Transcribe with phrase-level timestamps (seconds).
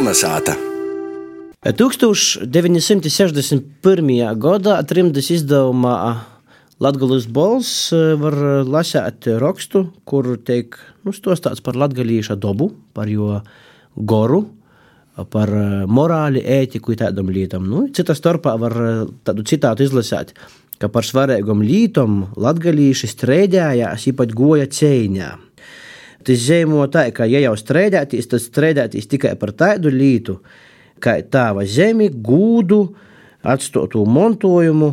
[0.00, 0.54] Kolnesāta!
[1.60, 3.60] 1961.
[4.40, 6.24] gadā trimdas izdevumā
[6.80, 7.92] Latvijas bols
[8.22, 10.72] var lasīt rakstu, kur tiek
[11.04, 13.44] nu, stostāts par latgalīša dobu, par jo
[13.92, 14.48] goru,
[15.28, 15.52] par
[15.84, 17.68] morāli, ētiku un tādam lietam.
[17.68, 18.72] Nu, cita starpā var
[19.28, 20.32] tādu citātu izlasīt,
[20.80, 25.30] ka par svarīgam lietam latgalīši strēdējās, īpaši goja cēņā.
[26.26, 30.40] Tas zīmē tā, ka, ja jau strādātīs, tad strādātīs tikai par tādu lietu,
[31.00, 32.82] kā tāva zemi, gūdu,
[33.46, 34.92] atstotu montojumu.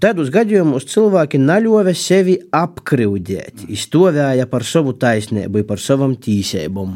[0.00, 6.94] Tādos gadījumos cilvēki naļovē sevi apkrūdēt, izstāvēja par savu taisnību, par savām tīsībām.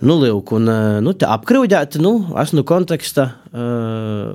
[0.00, 0.72] Nu, lūk, un
[1.04, 4.32] nu, tā apkrūdēt, nu, es no konteksta uh,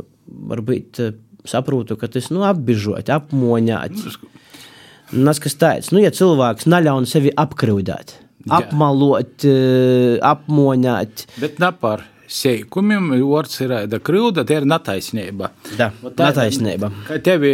[0.54, 1.02] varbūt
[1.50, 3.98] saprotu, ka tas nu, apbižot, apmoņāt.
[4.06, 9.46] Tas, kas tāds, nu, ja cilvēks naļauj sevi apkrūdēt apmalot,
[10.32, 11.28] apmoņāt.
[11.42, 15.52] Bet ne par seikumiem, vārds ir da kļūda, tā ir netaisnība.
[15.78, 16.92] Da, tā netaisnība.
[17.08, 17.52] Ka tevi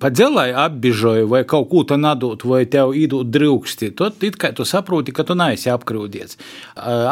[0.00, 4.52] pa dzelai apbižoja vai kaut ko tā nadot, vai tev īdūt drūksti, tad it kā
[4.54, 6.38] tu saproti, ka tu neesi apkrūdies.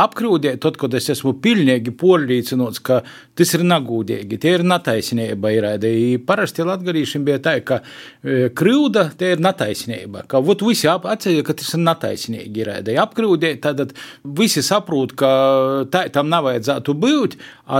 [0.02, 3.00] Apkrūdiet, tad, kad es esmu pilnīgi porlīcinots, ka
[3.38, 5.52] tas ir nagūdīgi, tie ir netaisnība.
[5.56, 5.68] Ir,
[6.27, 7.80] parasti latgarīšiem bija tā, ka
[8.22, 12.62] kļūda, tie ir netaisnība, ka vot visi atceļ, ka tas ir netaisnīgi.
[12.62, 15.33] Ir, apkrūdiet, tad visi saprot, ka
[15.90, 17.36] tā tam nav vajadzētu būt,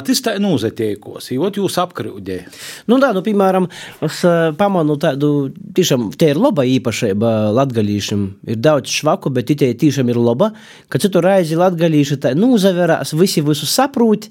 [0.09, 2.59] tas tā nozatiekos, jo jūs apkrūdējat.
[2.91, 3.69] Nu, tā, nu, piemēram,
[4.05, 4.23] es
[4.59, 8.27] pamanu tādu, tiešām, te ir laba īpašība latgalīšiem.
[8.53, 10.53] Ir daudz švaku, bet tie tiešām ir laba,
[10.93, 14.31] ka citu reizi latgalīši tā nozaverās, visi visu saprūt.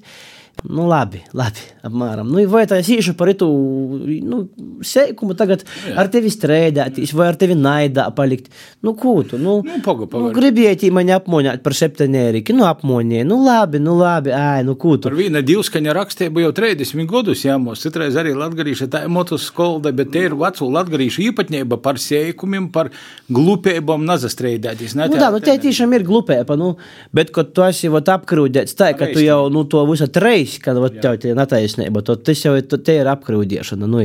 [0.62, 2.28] Nu, labi, labi, apmēram.
[2.30, 3.48] Nu, vai tā īšu par itu
[4.22, 4.44] nu,
[4.86, 5.96] seikumu tagad Jā.
[5.98, 8.52] ar tevi strēdētīs, vai ar tevi naidā palikt?
[8.86, 9.40] Nu, ko tu?
[9.42, 10.06] Nu, nu, pagu.
[10.06, 14.94] nu gribēji mani apmoņāt par septenēriki, nu, apmoņē, nu, labi, nu, labi, ai, nu, ko
[15.00, 15.10] tu?
[15.10, 20.14] Par viena divskaņa rakstību jau 30 gadus jāmos, citreiz arī latgarīša tā motus skolda, bet
[20.14, 22.92] te ir vecu latgarīša īpatņēba par seikumiem, par
[23.34, 24.94] glupēbam nazastrēdētīs.
[24.94, 26.76] Nu, tā, nu, te tiešām ir glupēba, nu,
[27.10, 30.06] bet, kad tu esi, vat, apkrūdēts tā, ka tu jau, nu, to visu
[30.42, 33.86] treis, kad tev ir netaisnība, tad tas jau ir, te ir apkrūdiešana.
[33.86, 34.02] Nu,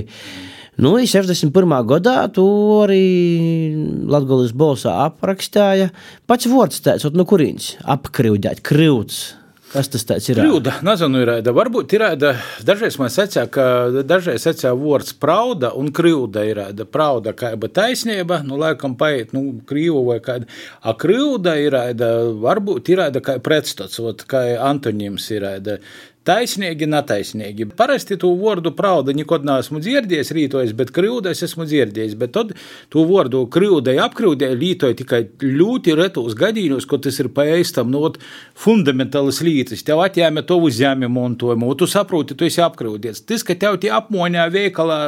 [0.77, 1.75] nu, 61.
[1.87, 2.47] gadā to
[2.83, 5.91] arī Latvijas balsā aprakstīja.
[6.27, 9.37] Pats vārds tāds, no kurienes apkrūdēt, krūts.
[9.67, 10.39] Kas tas ir?
[10.39, 11.51] Kļūda, nezinu, ir tāda.
[11.55, 12.29] Varbūt ir tāda.
[12.65, 13.65] Dažreiz man secā, ka
[14.07, 16.85] dažreiz secā vārds prauda un kļūda ir tāda.
[16.87, 20.47] Prauda kā jau taisnība, nu, laikam paiet, nu, krīvu vai kāda.
[20.87, 22.11] A kļūda ir tāda,
[22.47, 23.99] varbūt ir tāda kā pretstats,
[24.29, 25.81] kā antonims ir tāda
[26.27, 27.69] taisnīgi, netaisnīgi.
[27.77, 32.17] Parasti to vārdu pravda nekad neesmu dzirdējis rītojas, bet kļūdas esmu dzirdējis.
[32.19, 32.53] Bet tad
[32.93, 38.13] to vārdu kļūdai apkrūdēji lītoja tikai ļoti retos gadījumos, kad tas ir paēstam no nu,
[38.57, 39.83] fundamentālas lietas.
[39.87, 43.23] Tev atņēma to uzņēmumu montojumu, tu saproti, tu esi apkrūdies.
[43.27, 44.99] Tas, ka tev tie apmoņā veikalā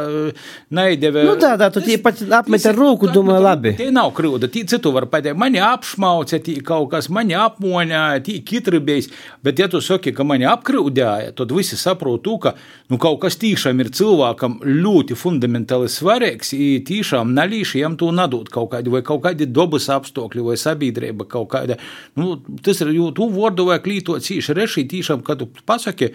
[0.75, 1.25] neideve.
[1.28, 3.75] Nu tā, tā, tu tie pat apmet ar roku, domā labi.
[3.80, 8.40] Tie nav kļūda, tie citu var pateikt, mani apšmauca, tie kaut kas, mani apmoņā, tie
[8.46, 9.09] kitribējis,
[9.46, 12.55] bet ja tu saki, ka mani apkrūdē, gāja, tad visi saprot, ka
[12.89, 18.49] nu, kaut kas tiešām ir cilvēkam ļoti fundamentāli svarīgs, ir tiešām nalīši jam to nadot
[18.53, 21.79] kaut kādi, vai kaut kādi dabas apstākļi, vai sabiedrība kaut kāda.
[22.19, 26.13] Nu, tas ir, jo tu vārdu vajag lītot cīši rešī, tiešām, kad tu pasaki,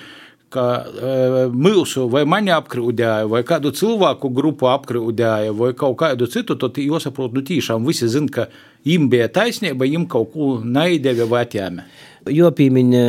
[0.55, 1.13] ka e,
[1.51, 7.35] mūsu vai mani apkrūdēja, vai kādu cilvēku grupu apkrūdēja, vai kaut kādu citu, tad jāsaprot,
[7.35, 8.49] nu tiešām visi zina, ka
[8.87, 11.87] viņiem bija taisnība, viņiem kaut ko neideva vai atjēma.
[12.25, 13.01] Jopīmiņa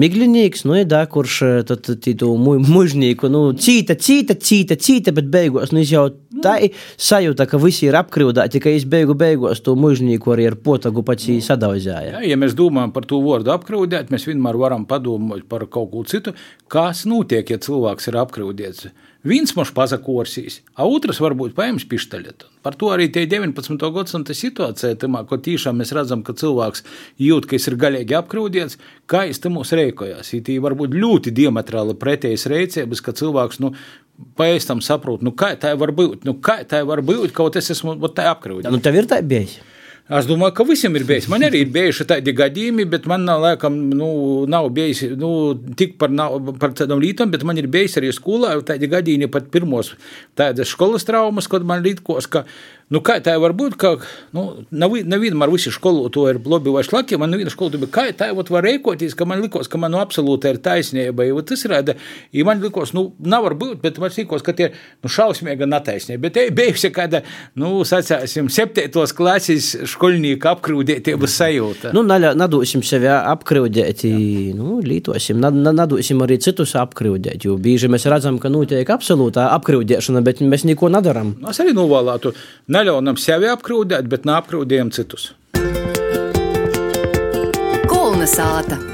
[0.00, 5.82] miglinīgs, nu, ja, kurš tad tītu mužnīku, nu, cīta, cīta, cīta, cīta, bet beigās, nu,
[5.84, 6.06] jau
[6.44, 6.54] tā
[6.96, 11.30] sajūta, ka visi ir apkrūdāti, ka es beigu beigās to mužnīku arī ar potagu pats
[11.30, 11.40] nu.
[11.44, 12.18] sadauzēja.
[12.18, 16.04] Ja, ja mēs domājam par to vārdu apkrūdēt, mēs vienmēr varam padomāt par kaut ko
[16.08, 16.36] citu,
[16.68, 18.88] kas notiek, ja cilvēks ir apkrūdēts.
[19.24, 22.50] Viens mums pazakorsīs, a otrs varbūt paņems pištaļetu.
[22.64, 23.80] Par to arī tie 19.
[23.94, 26.84] gadsimta situācija, tamā, ko tiešām mēs redzam, ka cilvēks
[27.24, 28.76] jūt, ka ir gaļīgi apkrūdies,
[29.08, 30.34] kā es tam mūs rēkojās.
[30.44, 33.72] Tī varbūt ļoti diametrāli pretējas rēcības, ka cilvēks, nu,
[34.38, 37.72] pēc tam saprot, nu, kā tā var būt, nu, kā tā var būt, kaut es
[37.74, 38.70] esmu tā apkrūdies.
[38.72, 39.58] Nu, tev ir tā bijis.
[40.04, 41.30] Es domāju, ka visiem ir bijis.
[41.32, 44.08] Man arī ir bijuši tādi gadījumi, bet man laikam nu,
[44.52, 45.30] nav bijis nu,
[45.80, 46.12] tik par,
[46.60, 49.94] par tādām lietām, bet man ir bijis arī skolā tādi gadījumi, pat pirmos
[50.36, 52.44] tādas skolas traumas, kad man likās, ka
[52.92, 53.76] Nu, kā tā var būt?
[53.80, 53.94] Ka,
[54.36, 54.44] nu,
[54.74, 57.16] nav, nevienmēr visi skolotāji ir labi vai slikti.
[57.20, 60.60] Man viena skolotāja, kā tā var rēkoties, ka man likās, ka man nu, absolūti ir
[60.64, 61.24] taisnība.
[61.28, 61.74] Jo tas ir,
[62.34, 65.68] ja man likās, nu, nav var būt, bet man likās, ka tie ir nu, šausmīgi
[65.70, 66.22] netaisnība.
[66.26, 67.22] Bet te bijusi kāda,
[67.60, 71.94] nu, sacāsim, septītos klases skolnieku apkrūdētības sajūta.
[71.96, 74.04] Nu, nadosim sevi apkrūdēt,
[74.58, 80.44] nu, lītosim, nadosim arī citus apkrūdēt, jo bieži mēs redzam, ka notiek absolūtā apkrūdēšana, bet
[80.44, 81.34] mēs neko nedaram.
[81.40, 82.34] Nu, es arī novēlētu
[82.74, 85.32] neļaunam sevi apkrūdēt, bet neapkrūdējam citus.
[87.90, 88.93] Kulna sāta.